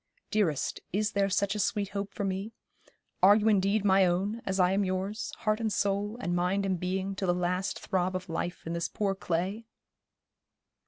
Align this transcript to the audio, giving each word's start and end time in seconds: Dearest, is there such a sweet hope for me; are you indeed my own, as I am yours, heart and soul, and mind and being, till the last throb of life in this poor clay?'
Dearest, 0.31 0.79
is 0.91 1.11
there 1.11 1.29
such 1.29 1.53
a 1.53 1.59
sweet 1.59 1.89
hope 1.89 2.11
for 2.11 2.23
me; 2.23 2.53
are 3.21 3.35
you 3.35 3.47
indeed 3.47 3.85
my 3.85 4.03
own, 4.03 4.41
as 4.47 4.59
I 4.59 4.71
am 4.71 4.83
yours, 4.83 5.31
heart 5.41 5.59
and 5.59 5.71
soul, 5.71 6.17
and 6.19 6.35
mind 6.35 6.65
and 6.65 6.79
being, 6.79 7.13
till 7.13 7.27
the 7.27 7.35
last 7.35 7.79
throb 7.79 8.15
of 8.15 8.27
life 8.27 8.65
in 8.65 8.73
this 8.73 8.87
poor 8.89 9.13
clay?' 9.13 9.67